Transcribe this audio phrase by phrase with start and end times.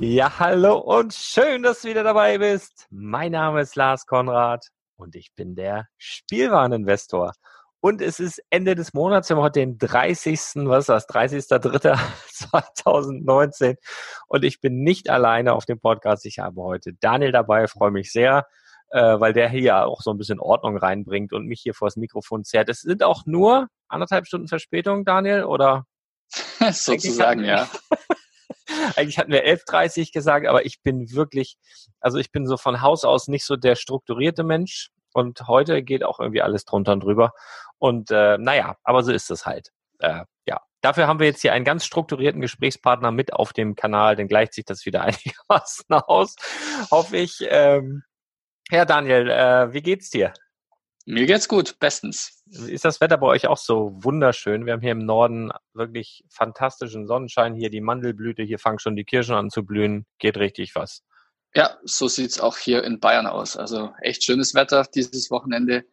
[0.00, 2.86] Ja, hallo und schön, dass du wieder dabei bist.
[2.88, 4.64] Mein Name ist Lars Konrad
[4.96, 7.32] und ich bin der Spielwareninvestor.
[7.80, 10.38] Und es ist Ende des Monats, wir haben heute den 30.
[10.66, 11.08] Was ist das?
[11.08, 13.76] 30.03.2019.
[14.28, 16.26] Und ich bin nicht alleine auf dem Podcast.
[16.26, 18.46] Ich habe heute Daniel dabei, freue mich sehr,
[18.90, 22.44] äh, weil der hier auch so ein bisschen Ordnung reinbringt und mich hier vors Mikrofon
[22.44, 22.68] zerrt.
[22.68, 25.86] Es sind auch nur anderthalb Stunden Verspätung, Daniel, oder?
[26.70, 27.68] Sozusagen, ja.
[28.96, 31.56] Eigentlich hatten wir 11.30 gesagt, aber ich bin wirklich,
[32.00, 34.90] also ich bin so von Haus aus nicht so der strukturierte Mensch.
[35.12, 37.32] Und heute geht auch irgendwie alles drunter und drüber.
[37.78, 39.70] Und äh, naja, aber so ist es halt.
[40.00, 40.60] Äh, ja.
[40.80, 44.54] Dafür haben wir jetzt hier einen ganz strukturierten Gesprächspartner mit auf dem Kanal, dann gleicht
[44.54, 46.36] sich das wieder einigermaßen aus,
[46.90, 47.38] hoffe ich.
[47.48, 48.04] Ähm,
[48.70, 50.32] ja, Daniel, äh, wie geht's dir?
[51.10, 52.42] Mir geht's gut, bestens.
[52.50, 54.66] Ist das Wetter bei euch auch so wunderschön?
[54.66, 57.54] Wir haben hier im Norden wirklich fantastischen Sonnenschein.
[57.54, 60.04] Hier die Mandelblüte, hier fangen schon die Kirschen an zu blühen.
[60.18, 61.02] Geht richtig was.
[61.54, 63.56] Ja, so sieht's auch hier in Bayern aus.
[63.56, 65.86] Also echt schönes Wetter dieses Wochenende.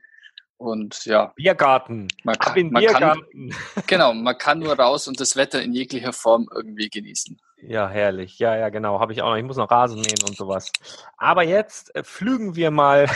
[0.57, 1.31] Und ja.
[1.37, 2.09] Biergarten.
[2.25, 3.51] Man kann, man Biergarten.
[3.51, 7.39] Kann, genau, man kann nur raus und das Wetter in jeglicher Form irgendwie genießen.
[7.57, 8.37] Ja, herrlich.
[8.37, 8.99] Ja, ja, genau.
[8.99, 9.37] Habe ich auch noch.
[9.37, 10.71] Ich muss noch Rasen mähen und sowas.
[11.17, 13.07] Aber jetzt äh, flügen wir mal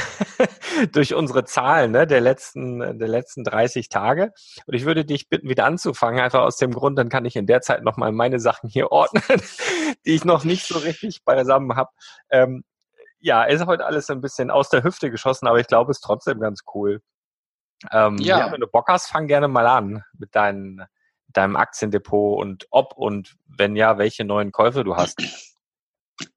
[0.94, 4.32] durch unsere Zahlen ne, der, letzten, der letzten 30 Tage.
[4.66, 6.22] Und ich würde dich bitten, wieder anzufangen.
[6.22, 9.42] Einfach aus dem Grund, dann kann ich in der Zeit nochmal meine Sachen hier ordnen,
[10.06, 11.92] die ich noch nicht so richtig beisammen habe.
[12.30, 12.64] Ähm,
[13.20, 16.04] ja, ist heute alles ein bisschen aus der Hüfte geschossen, aber ich glaube, es ist
[16.04, 17.02] trotzdem ganz cool.
[17.92, 18.40] Ähm, ja.
[18.40, 18.52] ja.
[18.52, 20.86] wenn du Bock hast, fang gerne mal an mit deinen,
[21.34, 25.22] deinem Aktiendepot und ob und wenn ja, welche neuen Käufe du hast.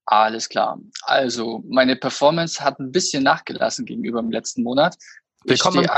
[0.06, 0.78] Alles klar.
[1.02, 4.96] Also, meine Performance hat ein bisschen nachgelassen gegenüber dem letzten Monat.
[5.44, 5.88] Willkommen.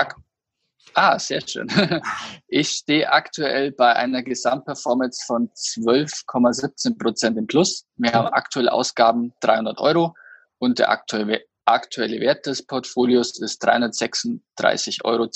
[0.95, 1.69] ah, sehr schön.
[2.47, 7.85] Ich stehe aktuell bei einer Gesamtperformance von 12,17 Prozent im Plus.
[7.97, 10.15] Wir haben aktuelle Ausgaben 300 Euro
[10.59, 15.29] und der aktuelle, aktuelle Wert des Portfolios ist 336,52 Euro.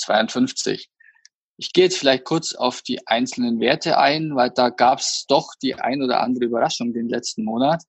[1.61, 5.49] Ich gehe jetzt vielleicht kurz auf die einzelnen Werte ein, weil da gab es doch
[5.61, 7.83] die ein oder andere Überraschung den letzten Monat.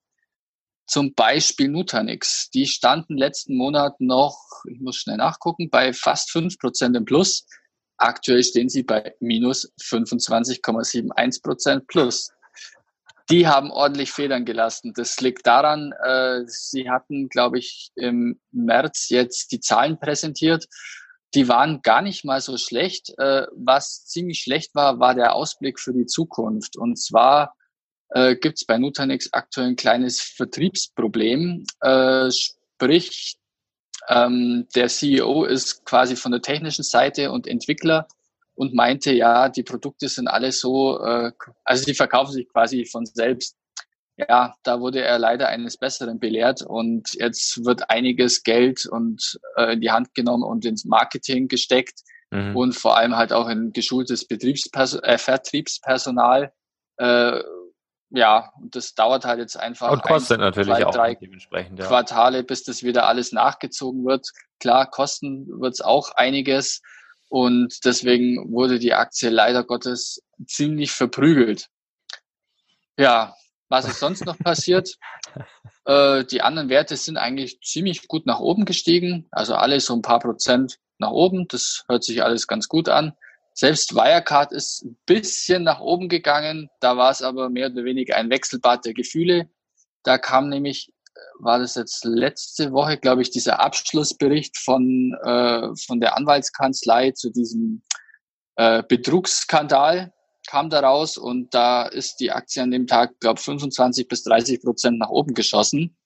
[0.88, 2.50] Zum Beispiel Nutanix.
[2.50, 4.36] Die standen letzten Monat noch,
[4.68, 7.46] ich muss schnell nachgucken, bei fast fünf Prozent im Plus.
[7.96, 12.32] Aktuell stehen sie bei minus 25,71 Prozent plus.
[13.30, 14.94] Die haben ordentlich Federn gelassen.
[14.96, 20.66] Das liegt daran, äh, sie hatten, glaube ich, im März jetzt die Zahlen präsentiert.
[21.34, 23.16] Die waren gar nicht mal so schlecht.
[23.18, 26.76] Äh, was ziemlich schlecht war, war der Ausblick für die Zukunft.
[26.76, 27.54] Und zwar
[28.10, 31.64] äh, gibt es bei Nutanix aktuell ein kleines Vertriebsproblem.
[31.80, 33.36] Äh, sprich,
[34.08, 38.08] ähm, der CEO ist quasi von der technischen Seite und Entwickler
[38.54, 41.32] und meinte, ja, die Produkte sind alle so, äh,
[41.64, 43.56] also die verkaufen sich quasi von selbst.
[44.28, 49.74] Ja, da wurde er leider eines Besseren belehrt und jetzt wird einiges Geld und äh,
[49.74, 52.00] in die Hand genommen und ins Marketing gesteckt
[52.30, 52.56] mhm.
[52.56, 56.52] und vor allem halt auch in geschultes Betriebspers äh, Vertriebspersonal.
[56.96, 57.40] Äh,
[58.12, 59.92] ja, und das dauert halt jetzt einfach.
[59.92, 61.78] Und kostet ein, natürlich zwei, auch drei dementsprechend.
[61.78, 61.86] Ja.
[61.86, 64.26] Quartale, bis das wieder alles nachgezogen wird.
[64.58, 66.82] Klar, kosten wird es auch einiges.
[67.28, 71.68] Und deswegen wurde die Aktie leider Gottes ziemlich verprügelt.
[72.98, 73.36] Ja,
[73.70, 74.98] was ist sonst noch passiert?
[75.86, 79.26] Äh, die anderen Werte sind eigentlich ziemlich gut nach oben gestiegen.
[79.30, 81.48] Also alles so ein paar Prozent nach oben.
[81.48, 83.14] Das hört sich alles ganz gut an.
[83.54, 86.68] Selbst Wirecard ist ein bisschen nach oben gegangen.
[86.80, 89.48] Da war es aber mehr oder weniger ein Wechselbad der Gefühle.
[90.02, 95.68] Da kam nämlich, äh, war das jetzt letzte Woche, glaube ich, dieser Abschlussbericht von, äh,
[95.86, 97.80] von der Anwaltskanzlei zu diesem
[98.56, 100.12] äh, Betrugsskandal
[100.50, 104.60] kam da raus und da ist die Aktie an dem Tag, glaube 25 bis 30
[104.60, 105.96] Prozent nach oben geschossen.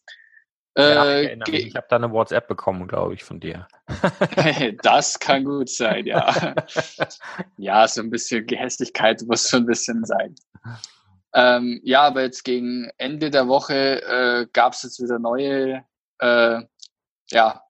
[0.76, 3.66] Äh, ich, ich habe da eine WhatsApp bekommen, glaube ich, von dir.
[4.82, 6.54] das kann gut sein, ja.
[7.56, 10.34] ja, so ein bisschen Gehässigkeit muss schon ein bisschen sein.
[11.32, 15.84] Ähm, ja, aber jetzt gegen Ende der Woche äh, gab es jetzt wieder neue
[16.18, 16.60] äh,
[17.30, 17.62] ja,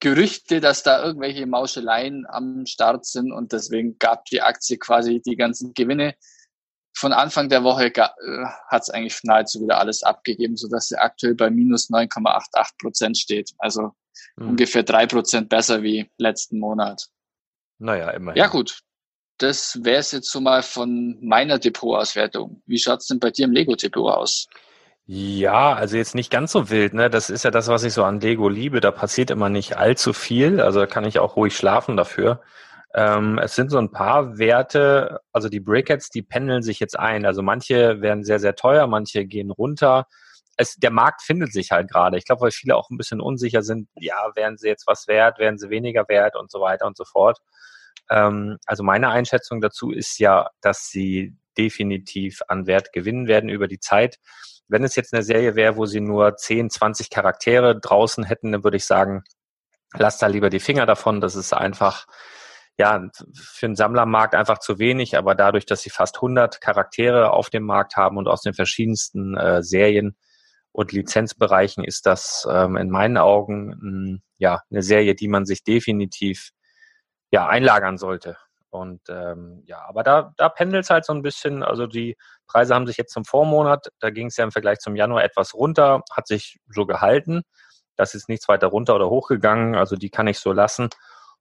[0.00, 5.36] Gerüchte, dass da irgendwelche Mauscheleien am Start sind und deswegen gab die Aktie quasi die
[5.36, 6.14] ganzen Gewinne
[7.00, 11.34] von Anfang der Woche äh, hat es eigentlich nahezu wieder alles abgegeben, sodass sie aktuell
[11.34, 13.52] bei minus 9,88 Prozent steht.
[13.58, 13.92] Also
[14.36, 14.50] mhm.
[14.50, 17.06] ungefähr drei Prozent besser wie letzten Monat.
[17.78, 18.38] Naja, immerhin.
[18.38, 18.80] Ja gut,
[19.38, 22.62] das wäre es jetzt so mal von meiner Depotauswertung.
[22.66, 24.46] Wie schaut's denn bei dir im Lego-Depot aus?
[25.12, 27.10] Ja, also jetzt nicht ganz so wild, ne?
[27.10, 28.78] Das ist ja das, was ich so an Lego liebe.
[28.80, 30.60] Da passiert immer nicht allzu viel.
[30.60, 32.40] Also da kann ich auch ruhig schlafen dafür.
[32.94, 37.26] Ähm, es sind so ein paar Werte, also die Brickheads, die pendeln sich jetzt ein.
[37.26, 40.06] Also manche werden sehr, sehr teuer, manche gehen runter.
[40.56, 42.16] Es, der Markt findet sich halt gerade.
[42.16, 45.40] Ich glaube, weil viele auch ein bisschen unsicher sind, ja, werden sie jetzt was wert,
[45.40, 47.40] werden sie weniger wert und so weiter und so fort.
[48.10, 53.66] Ähm, also meine Einschätzung dazu ist ja, dass sie definitiv an Wert gewinnen werden über
[53.66, 54.20] die Zeit.
[54.70, 58.64] Wenn es jetzt eine Serie wäre, wo sie nur 10, 20 Charaktere draußen hätten, dann
[58.64, 59.24] würde ich sagen,
[59.94, 61.20] lass da lieber die Finger davon.
[61.20, 62.06] Das ist einfach
[62.78, 67.50] ja, für den Sammlermarkt einfach zu wenig, aber dadurch, dass sie fast 100 Charaktere auf
[67.50, 70.16] dem Markt haben und aus den verschiedensten äh, Serien
[70.72, 75.44] und Lizenzbereichen ist das ähm, in meinen Augen mh, hm, ja eine Serie, die man
[75.44, 76.52] sich definitiv
[77.30, 78.38] ja einlagern sollte.
[78.70, 81.62] Und ähm, ja, aber da, da pendelt es halt so ein bisschen.
[81.62, 84.96] Also die Preise haben sich jetzt zum Vormonat, da ging es ja im Vergleich zum
[84.96, 87.42] Januar etwas runter, hat sich so gehalten.
[87.96, 90.88] Das ist nichts weiter runter oder hochgegangen, also die kann ich so lassen.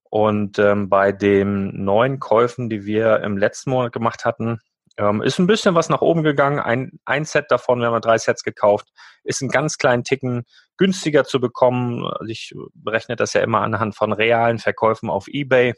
[0.10, 4.60] Und ähm, bei den neuen Käufen, die wir im letzten Monat gemacht hatten,
[4.98, 6.60] ähm, ist ein bisschen was nach oben gegangen.
[6.60, 8.90] Ein, ein Set davon, wir haben drei Sets gekauft,
[9.24, 10.46] ist einen ganz kleinen Ticken
[10.78, 12.06] günstiger zu bekommen.
[12.06, 15.74] Also ich berechne das ja immer anhand von realen Verkäufen auf eBay.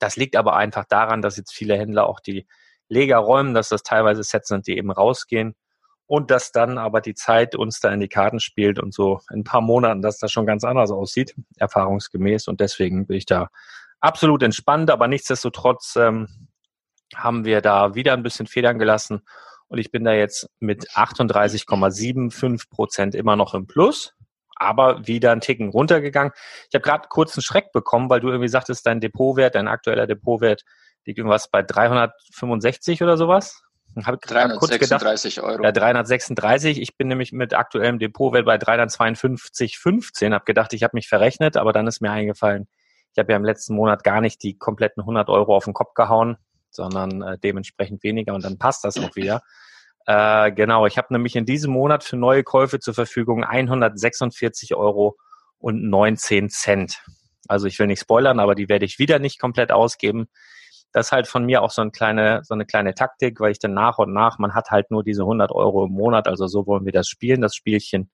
[0.00, 2.46] Das liegt aber einfach daran, dass jetzt viele Händler auch die
[2.88, 5.54] Leger räumen, dass das teilweise Sets sind, die eben rausgehen
[6.06, 9.40] und dass dann aber die Zeit uns da in die Karten spielt und so in
[9.40, 12.46] ein paar Monaten, dass das schon ganz anders aussieht, erfahrungsgemäß.
[12.48, 13.48] Und deswegen bin ich da
[14.00, 16.48] absolut entspannt, aber nichtsdestotrotz ähm,
[17.14, 19.22] haben wir da wieder ein bisschen Federn gelassen
[19.68, 24.14] und ich bin da jetzt mit 38,75 Prozent immer noch im Plus.
[24.56, 26.32] Aber wieder einen Ticken runtergegangen.
[26.68, 30.06] Ich habe gerade kurz einen Schreck bekommen, weil du irgendwie sagtest, dein Depotwert, dein aktueller
[30.06, 30.64] Depotwert
[31.04, 33.62] liegt irgendwas bei 365 oder sowas.
[34.04, 35.62] Habe 336 Euro.
[35.62, 36.80] Ja, 336.
[36.80, 40.34] Ich bin nämlich mit aktuellem Depotwert bei 352,15.
[40.34, 42.68] Habe gedacht, ich habe mich verrechnet, aber dann ist mir eingefallen,
[43.12, 45.94] ich habe ja im letzten Monat gar nicht die kompletten 100 Euro auf den Kopf
[45.94, 46.36] gehauen,
[46.70, 49.40] sondern äh, dementsprechend weniger und dann passt das auch wieder.
[50.06, 55.16] Äh, genau, ich habe nämlich in diesem Monat für neue Käufe zur Verfügung 146 Euro
[55.58, 57.02] und 19 Cent.
[57.48, 60.28] Also ich will nicht spoilern, aber die werde ich wieder nicht komplett ausgeben.
[60.92, 63.58] Das ist halt von mir auch so eine kleine, so eine kleine Taktik, weil ich
[63.58, 66.66] dann nach und nach, man hat halt nur diese 100 Euro im Monat, also so
[66.66, 68.10] wollen wir das spielen, das Spielchen.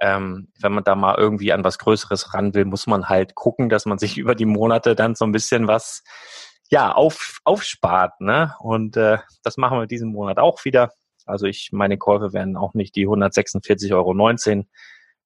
[0.00, 3.68] Ähm, wenn man da mal irgendwie an was Größeres ran will, muss man halt gucken,
[3.68, 6.02] dass man sich über die Monate dann so ein bisschen was
[6.70, 8.20] ja auf, aufspart.
[8.20, 8.54] Ne?
[8.60, 10.92] Und äh, das machen wir diesen Monat auch wieder.
[11.24, 14.64] Also ich, meine Käufe werden auch nicht die 146,19 Euro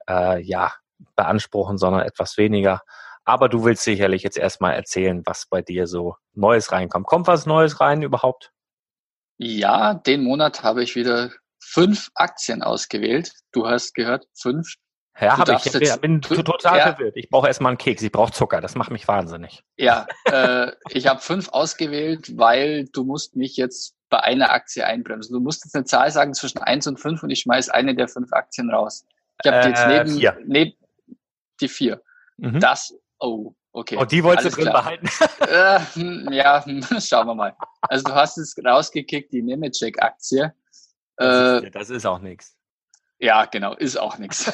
[0.09, 0.73] äh, ja,
[1.17, 2.83] beanspruchen, sondern etwas weniger.
[3.25, 7.07] Aber du willst sicherlich jetzt erstmal erzählen, was bei dir so Neues reinkommt.
[7.07, 8.53] Kommt was Neues rein überhaupt?
[9.37, 13.33] Ja, den Monat habe ich wieder fünf Aktien ausgewählt.
[13.53, 14.75] Du hast gehört, fünf.
[15.21, 15.75] Ja, habe ich.
[15.75, 16.83] Ich bin total ja.
[16.93, 17.17] verwirrt.
[17.17, 18.03] Ich brauche erstmal einen Keks.
[18.03, 18.61] Ich brauche Zucker.
[18.61, 19.63] Das macht mich wahnsinnig.
[19.77, 25.35] Ja, äh, ich habe fünf ausgewählt, weil du musst mich jetzt bei einer Aktie einbremsen.
[25.35, 28.09] Du musst jetzt eine Zahl sagen zwischen eins und fünf und ich schmeiß eine der
[28.09, 29.07] fünf Aktien raus.
[29.43, 30.39] Ich habe äh, jetzt neben, vier.
[30.47, 30.73] neben
[31.61, 32.03] die vier.
[32.37, 32.61] Mhm.
[32.61, 33.97] Das, oh, okay.
[33.97, 34.83] Und oh, die wolltest du drin klar.
[34.83, 35.09] behalten?
[35.41, 36.65] äh, hm, ja,
[37.01, 37.57] schauen wir mal.
[37.83, 40.53] Also du hast es rausgekickt, die Nemetschek-Aktie.
[41.17, 42.55] Das, äh, das ist auch nichts.
[43.21, 44.53] Ja, genau, ist auch nichts.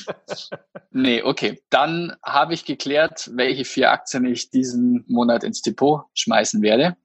[0.92, 1.60] nee, okay.
[1.68, 6.96] Dann habe ich geklärt, welche vier Aktien ich diesen Monat ins Depot schmeißen werde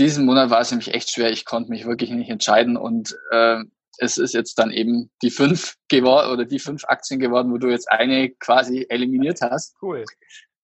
[0.00, 1.30] diesen Monat war es nämlich echt schwer.
[1.30, 3.62] Ich konnte mich wirklich nicht entscheiden und äh,
[3.98, 7.68] es ist jetzt dann eben die fünf geworden oder die fünf Aktien geworden, wo du
[7.68, 9.76] jetzt eine quasi eliminiert hast.
[9.82, 10.04] Cool.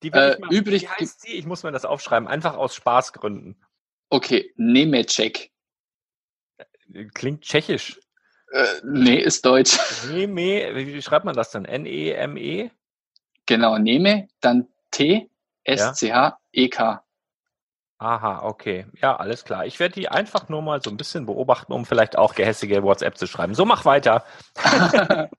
[0.02, 0.82] Die äh, ich übrig.
[0.82, 1.32] Wie heißt sie?
[1.32, 2.26] Ich muss mir das aufschreiben.
[2.26, 3.62] Einfach aus Spaßgründen.
[4.08, 5.50] Okay, Nemecek.
[7.14, 8.00] Klingt tschechisch.
[8.52, 9.78] Äh, nee, ist deutsch.
[10.10, 11.64] Neme, wie schreibt man das dann?
[11.64, 12.62] N-E-M-E?
[12.62, 12.70] -E?
[13.44, 15.28] Genau, Neme, dann T,
[15.64, 17.05] S-C-H-E-K.
[17.98, 18.86] Aha, okay.
[19.00, 19.64] Ja, alles klar.
[19.64, 23.16] Ich werde die einfach nur mal so ein bisschen beobachten, um vielleicht auch gehässige WhatsApp
[23.16, 23.54] zu schreiben.
[23.54, 24.22] So, mach weiter.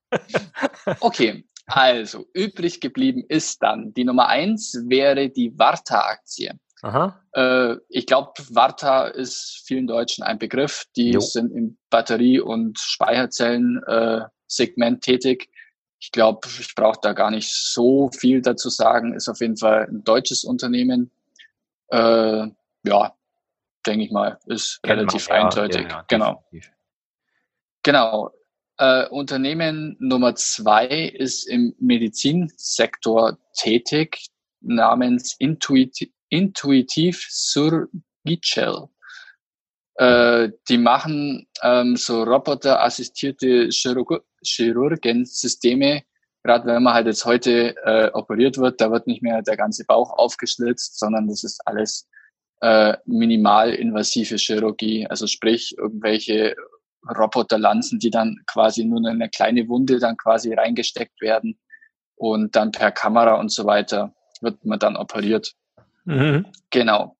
[0.99, 6.59] okay, also übrig geblieben ist dann die Nummer eins wäre die Warta-Aktie.
[6.81, 7.21] Aha.
[7.33, 10.85] Äh, ich glaube, Warta ist vielen Deutschen ein Begriff.
[10.95, 11.19] Die jo.
[11.19, 15.49] sind im Batterie- und Speicherzellen-Segment äh, tätig.
[15.99, 19.13] Ich glaube, ich brauche da gar nicht so viel dazu sagen.
[19.13, 21.09] Ist auf jeden Fall ein deutsches Unternehmen
[21.89, 22.47] äh,
[22.83, 23.15] ja,
[23.85, 25.83] denke ich mal, ist Kennt relativ man, eindeutig.
[25.83, 26.43] Ja, ja, genau.
[27.83, 28.31] Genau.
[28.77, 34.27] Äh, Unternehmen Nummer zwei ist im Medizinsektor tätig,
[34.61, 38.89] namens Intuitiv, Intuitiv Surgical.
[39.95, 46.03] Äh, die machen ähm, so roboterassistierte Chirurg Chirurgensysteme,
[46.47, 49.83] gerade wenn man halt jetzt heute äh, operiert wird, da wird nicht mehr der ganze
[49.85, 52.07] Bauch aufgeschlitzt, sondern das ist alles
[52.61, 56.55] äh, minimalinvasive Chirurgie, also sprich irgendwelche
[57.07, 61.59] Roboterlanzen, die dann quasi nur in eine kleine Wunde dann quasi reingesteckt werden
[62.15, 65.53] und dann per Kamera und so weiter wird man dann operiert.
[66.05, 66.45] Mhm.
[66.69, 67.16] Genau.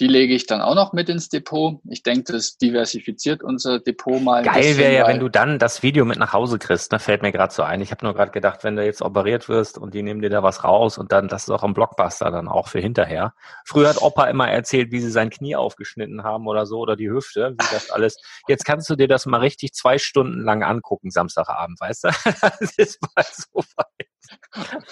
[0.00, 1.78] Die lege ich dann auch noch mit ins Depot.
[1.86, 4.42] Ich denke, das diversifiziert unser Depot mal.
[4.42, 6.90] Geil wäre ja, wenn du dann das Video mit nach Hause kriegst.
[6.90, 6.98] Ne?
[6.98, 7.82] Fällt mir gerade so ein.
[7.82, 10.42] Ich habe nur gerade gedacht, wenn du jetzt operiert wirst und die nehmen dir da
[10.42, 13.34] was raus und dann, das ist auch ein Blockbuster dann auch für hinterher.
[13.66, 17.10] Früher hat Opa immer erzählt, wie sie sein Knie aufgeschnitten haben oder so oder die
[17.10, 18.16] Hüfte, wie das alles.
[18.48, 22.08] Jetzt kannst du dir das mal richtig zwei Stunden lang angucken, Samstagabend, weißt du?
[22.40, 24.08] das ist mal so weit.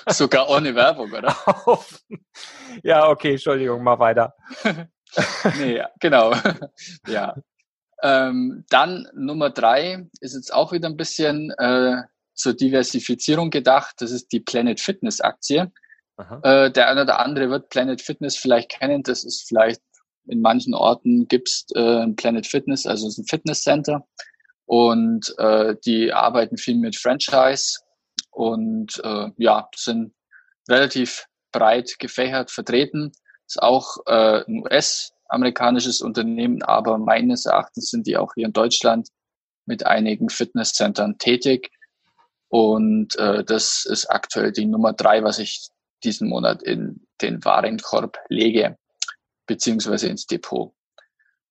[0.08, 1.34] Sogar ohne Werbung, oder?
[2.82, 4.34] ja, okay, Entschuldigung, mal weiter.
[5.58, 6.34] nee, genau.
[7.06, 7.36] ja.
[8.02, 12.02] Ähm, dann Nummer drei ist jetzt auch wieder ein bisschen äh,
[12.34, 13.96] zur Diversifizierung gedacht.
[13.98, 15.72] Das ist die Planet Fitness Aktie.
[16.42, 19.02] Äh, der eine oder andere wird Planet Fitness vielleicht kennen.
[19.02, 19.82] Das ist vielleicht
[20.26, 24.06] in manchen Orten gibt's äh, Planet Fitness, also es ist ein Fitness Center.
[24.66, 27.78] Und äh, die arbeiten viel mit Franchise
[28.30, 30.12] und äh, ja, sind
[30.68, 33.12] relativ breit gefächert vertreten.
[33.48, 39.08] Ist auch äh, ein US-amerikanisches Unternehmen, aber meines Erachtens sind die auch hier in Deutschland
[39.64, 41.70] mit einigen Fitnesscentern tätig.
[42.48, 45.68] Und äh, das ist aktuell die Nummer drei, was ich
[46.04, 48.76] diesen Monat in den Warenkorb lege,
[49.46, 50.74] beziehungsweise ins Depot.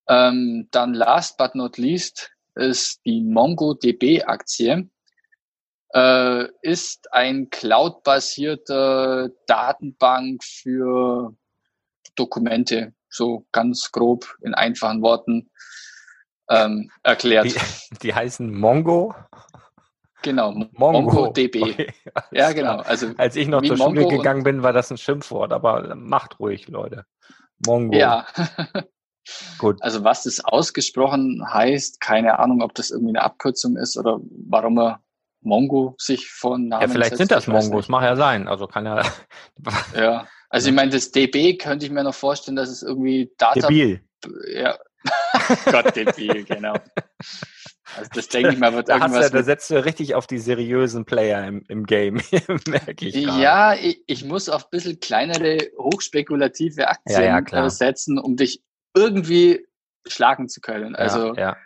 [0.07, 4.87] Ähm, dann last but not least ist die MongoDB-Aktie.
[5.93, 11.35] Äh, ist ein cloud-basierte Datenbank für
[12.17, 15.49] Dokumente, so ganz grob in einfachen Worten
[16.49, 17.45] ähm, erklärt.
[17.45, 19.15] Die, die heißen Mongo.
[20.23, 21.01] Genau, Mongo.
[21.01, 21.61] MongoDB.
[21.61, 21.93] Okay,
[22.31, 22.79] ja, genau.
[22.79, 25.95] Also Als ich noch zur Schule Mongo und- gegangen bin, war das ein Schimpfwort, aber
[25.95, 27.05] macht ruhig, Leute.
[27.65, 27.95] Mongo.
[27.95, 28.25] ja.
[29.57, 29.81] Gut.
[29.81, 34.79] Also was das ausgesprochen heißt, keine Ahnung, ob das irgendwie eine Abkürzung ist oder warum
[34.79, 35.01] er
[35.41, 38.47] Mongo sich von Namen Ja, vielleicht setzt, sind das Mongos, mag ja sein.
[38.47, 39.01] Also kann ja.
[39.95, 40.27] Ja.
[40.49, 44.01] Also ich meine, das DB könnte ich mir noch vorstellen, dass es irgendwie Data debil.
[44.53, 44.77] Ja.
[45.65, 46.73] Gott, debil, genau.
[47.95, 50.27] Also das denke ich mal, wird Da, hast irgendwas du, da setzt du richtig auf
[50.27, 52.15] die seriösen Player im, im Game,
[52.67, 53.25] merke ich.
[53.25, 53.41] gerade.
[53.41, 58.35] Ja, ich, ich muss auf ein bisschen kleinere, hochspekulative Aktien Ja, ja, äh, setzen, um
[58.35, 58.61] dich
[58.95, 59.65] irgendwie
[60.07, 60.95] schlagen zu können.
[60.95, 61.57] Also ja, ja.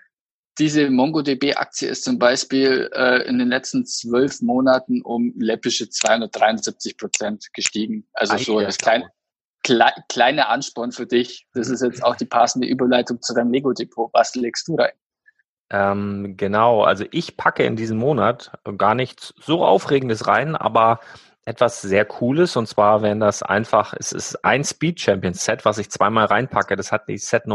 [0.59, 7.47] Diese MongoDB-Aktie ist zum Beispiel äh, in den letzten zwölf Monaten um läppische 273 Prozent
[7.53, 8.07] gestiegen.
[8.13, 8.83] Also so das ja.
[8.83, 9.09] kleine,
[9.63, 11.47] klei kleine Ansporn für dich.
[11.53, 14.09] Das ist jetzt auch die passende Überleitung zu deinem Lego-Depot.
[14.13, 14.91] Was legst du rein?
[15.69, 20.99] Ähm, genau, also ich packe in diesem Monat gar nichts so Aufregendes rein, aber
[21.45, 25.77] etwas sehr Cooles und zwar wären das einfach, es ist ein Speed Champion Set, was
[25.77, 26.75] ich zweimal reinpacke.
[26.75, 27.47] Das hat die Set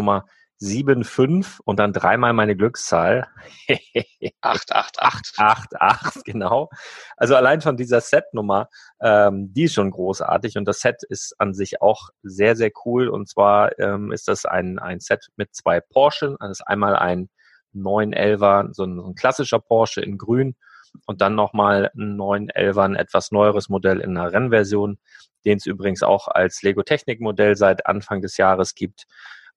[0.61, 3.29] Nummer 7,5 und dann dreimal meine Glückszahl.
[4.41, 5.39] 888.
[5.39, 6.71] 8, 8, genau.
[7.17, 8.69] Also allein von dieser Setnummer,
[9.01, 13.09] ähm, die ist schon großartig und das Set ist an sich auch sehr, sehr cool.
[13.09, 16.37] Und zwar ähm, ist das ein, ein Set mit zwei Porsche.
[16.41, 17.29] Das ist einmal ein
[17.75, 20.57] 911er, so ein, so ein klassischer Porsche in grün
[21.05, 24.99] und dann nochmal ein 911er, ein etwas neueres Modell in einer Rennversion,
[25.45, 29.07] den es übrigens auch als Lego Technik Modell seit Anfang des Jahres gibt.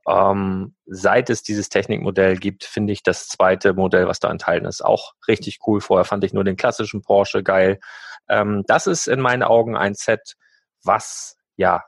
[0.07, 4.83] Ähm, seit es dieses Technikmodell gibt, finde ich das zweite Modell, was da enthalten ist,
[4.83, 5.81] auch richtig cool.
[5.81, 7.79] Vorher fand ich nur den klassischen Porsche geil.
[8.27, 10.35] Ähm, das ist in meinen Augen ein Set,
[10.83, 11.83] was ja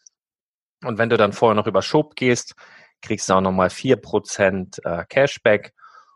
[0.84, 2.54] Und wenn du dann vorher noch über Shop gehst,
[3.02, 5.72] kriegst du auch nochmal 4% äh, Cashback.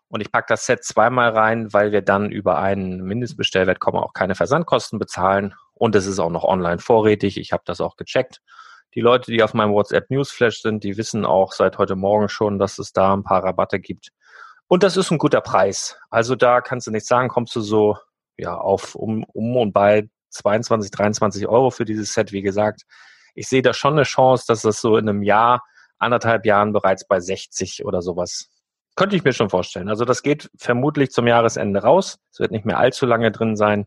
[0.09, 4.13] Und ich packe das Set zweimal rein, weil wir dann über einen Mindestbestellwert kommen, auch
[4.13, 5.55] keine Versandkosten bezahlen.
[5.73, 7.39] Und es ist auch noch online vorrätig.
[7.39, 8.41] Ich habe das auch gecheckt.
[8.95, 12.59] Die Leute, die auf meinem WhatsApp Newsflash sind, die wissen auch seit heute Morgen schon,
[12.59, 14.11] dass es da ein paar Rabatte gibt.
[14.67, 15.99] Und das ist ein guter Preis.
[16.11, 17.97] Also da kannst du nicht sagen, kommst du so
[18.37, 22.33] ja auf um, um und bei 22, 23 Euro für dieses Set.
[22.33, 22.83] Wie gesagt,
[23.35, 25.63] ich sehe da schon eine Chance, dass das so in einem Jahr,
[25.99, 28.49] anderthalb Jahren bereits bei 60 oder sowas.
[28.97, 29.89] Könnte ich mir schon vorstellen.
[29.89, 32.19] Also das geht vermutlich zum Jahresende raus.
[32.33, 33.87] Es wird nicht mehr allzu lange drin sein.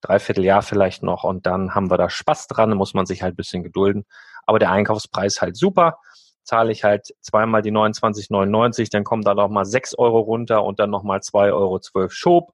[0.00, 3.22] Dreiviertel Jahr vielleicht noch und dann haben wir da Spaß dran, da muss man sich
[3.22, 4.04] halt ein bisschen gedulden.
[4.46, 5.98] Aber der Einkaufspreis halt super.
[6.44, 10.78] Zahle ich halt zweimal die 29,99, dann kommen da noch mal 6 Euro runter und
[10.78, 12.52] dann nochmal 2,12 Euro Schob.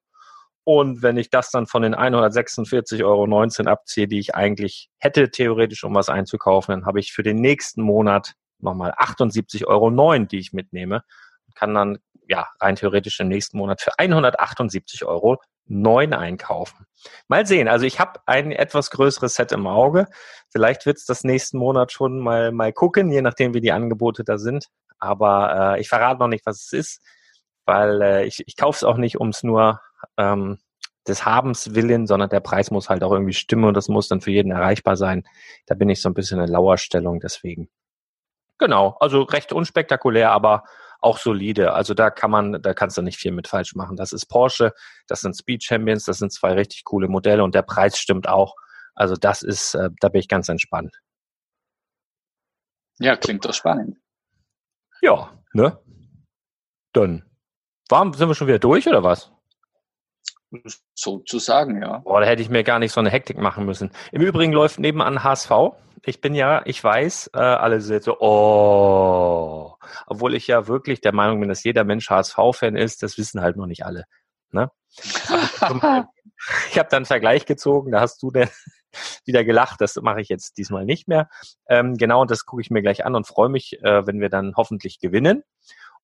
[0.64, 5.84] Und wenn ich das dann von den 146,19 Euro abziehe, die ich eigentlich hätte, theoretisch,
[5.84, 10.52] um was einzukaufen, dann habe ich für den nächsten Monat nochmal 78,09 Euro, die ich
[10.54, 11.02] mitnehme.
[11.46, 11.98] Und kann dann,
[12.28, 16.86] ja, rein theoretisch im nächsten Monat für 178 Euro einkaufen.
[17.28, 17.68] Mal sehen.
[17.68, 20.06] Also ich habe ein etwas größeres Set im Auge.
[20.50, 24.24] Vielleicht wird es das nächsten Monat schon mal, mal gucken, je nachdem, wie die Angebote
[24.24, 24.66] da sind.
[24.98, 27.02] Aber äh, ich verrate noch nicht, was es ist,
[27.64, 29.80] weil äh, ich, ich kaufe es auch nicht, um es nur
[30.16, 30.58] ähm,
[31.06, 34.20] des Habens willen, sondern der Preis muss halt auch irgendwie stimmen und das muss dann
[34.20, 35.26] für jeden erreichbar sein.
[35.66, 37.68] Da bin ich so ein bisschen in Lauerstellung, deswegen.
[38.58, 40.64] Genau, also recht unspektakulär, aber
[41.00, 41.74] auch solide.
[41.74, 43.96] Also da kann man, da kannst du nicht viel mit falsch machen.
[43.96, 44.72] Das ist Porsche,
[45.06, 48.54] das sind Speed Champions, das sind zwei richtig coole Modelle und der Preis stimmt auch.
[48.94, 50.98] Also das ist, äh, da bin ich ganz entspannt.
[52.98, 53.98] Ja, klingt doch spannend.
[55.02, 55.78] Ja, ne?
[56.92, 57.28] Dann.
[57.88, 59.33] Warum sind wir schon wieder durch oder was?
[60.94, 61.98] Sozusagen, ja.
[61.98, 63.90] Boah, da hätte ich mir gar nicht so eine Hektik machen müssen.
[64.12, 65.50] Im Übrigen läuft nebenan HSV.
[66.06, 69.74] Ich bin ja, ich weiß, äh, alle sind so, oh.
[70.06, 73.56] Obwohl ich ja wirklich der Meinung bin, dass jeder Mensch HSV-Fan ist, das wissen halt
[73.56, 74.04] noch nicht alle.
[74.50, 74.70] Ne?
[74.98, 78.48] ich habe dann einen Vergleich gezogen, da hast du denn
[79.24, 81.28] wieder gelacht, das mache ich jetzt diesmal nicht mehr.
[81.68, 84.28] Ähm, genau, und das gucke ich mir gleich an und freue mich, äh, wenn wir
[84.28, 85.42] dann hoffentlich gewinnen.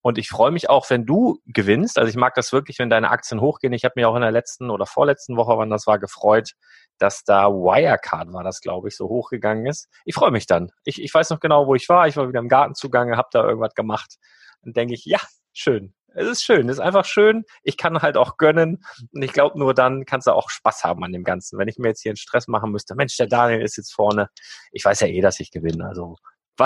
[0.02, 1.98] Und ich freue mich auch, wenn du gewinnst.
[1.98, 3.72] Also ich mag das wirklich, wenn deine Aktien hochgehen.
[3.72, 6.52] Ich habe mich auch in der letzten oder vorletzten Woche, wann das war, gefreut,
[6.98, 9.88] dass da Wirecard war, das glaube ich, so hochgegangen ist.
[10.04, 10.70] Ich freue mich dann.
[10.84, 12.08] Ich, ich weiß noch genau, wo ich war.
[12.08, 14.16] Ich war wieder im Garten zugange, habe da irgendwas gemacht.
[14.62, 15.20] Dann denke ich, ja,
[15.52, 15.94] schön.
[16.14, 17.44] Es ist schön, es ist einfach schön.
[17.62, 18.82] Ich kann halt auch gönnen.
[19.12, 21.58] Und ich glaube, nur dann kannst du auch Spaß haben an dem Ganzen.
[21.58, 24.28] Wenn ich mir jetzt hier einen Stress machen müsste, Mensch, der Daniel ist jetzt vorne.
[24.72, 25.86] Ich weiß ja eh, dass ich gewinne.
[25.86, 26.16] Also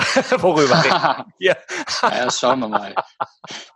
[0.41, 1.57] Worüber reden wir?
[2.03, 2.95] ja, schauen wir mal.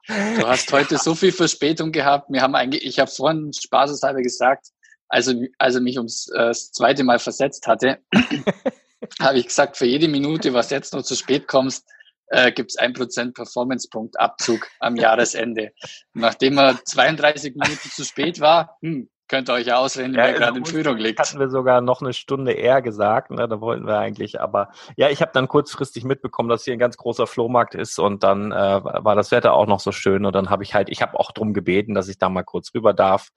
[0.07, 2.31] Du hast heute so viel Verspätung gehabt.
[2.31, 4.69] Wir haben eigentlich, ich habe vorhin spaßeshalber gesagt,
[5.09, 7.99] also als er mich ums äh, das zweite Mal versetzt hatte,
[9.21, 11.85] habe ich gesagt, für jede Minute, was jetzt noch zu spät kommst,
[12.29, 15.73] äh, gibt es ein Prozent Performance-Punkt Abzug am Jahresende.
[16.13, 20.59] Nachdem er 32 Minuten zu spät war, hm, Könnt ihr euch ausreden, ja, wer gerade
[20.59, 21.21] in Führung liegt.
[21.21, 23.47] Hatten wir sogar noch eine Stunde eher gesagt, ne?
[23.47, 26.97] da wollten wir eigentlich, aber ja, ich habe dann kurzfristig mitbekommen, dass hier ein ganz
[26.97, 30.49] großer Flohmarkt ist und dann äh, war das Wetter auch noch so schön und dann
[30.49, 33.29] habe ich halt, ich habe auch drum gebeten, dass ich da mal kurz rüber darf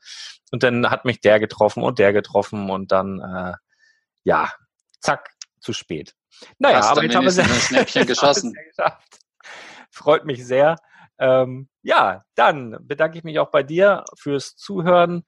[0.52, 3.54] und dann hat mich der getroffen und der getroffen und dann, äh,
[4.24, 4.50] ja,
[5.02, 6.16] zack, zu spät.
[6.58, 8.54] Naja, Hast aber jetzt haben wir ein Snäppchen geschossen.
[9.92, 10.78] Freut mich sehr.
[11.20, 15.24] Ähm, ja, dann bedanke ich mich auch bei dir fürs Zuhören.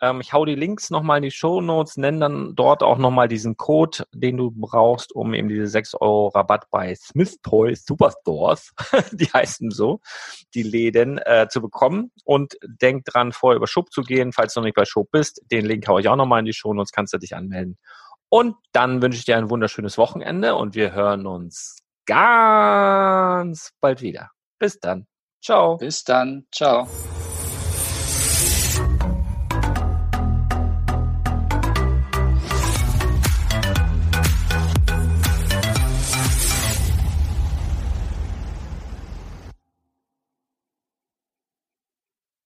[0.00, 3.28] Ähm, ich hau die Links nochmal in die Show Notes, nenne dann dort auch nochmal
[3.28, 8.72] diesen Code, den du brauchst, um eben diese 6 Euro Rabatt bei Smith Toys Superstores,
[9.12, 10.00] die heißen so,
[10.54, 12.12] die Läden äh, zu bekommen.
[12.24, 15.42] Und denk dran, vorher über Shop zu gehen, falls du noch nicht bei Shop bist.
[15.50, 17.78] Den Link hau ich auch nochmal in die Show Notes, kannst du dich anmelden.
[18.28, 24.30] Und dann wünsche ich dir ein wunderschönes Wochenende und wir hören uns ganz bald wieder.
[24.58, 25.06] Bis dann.
[25.42, 25.76] Ciao.
[25.76, 26.46] Bis dann.
[26.52, 26.88] Ciao.